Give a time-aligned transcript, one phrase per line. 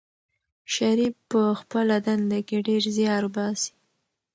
[0.73, 3.73] شریف په خپله دنده کې ډېر زیار باسي.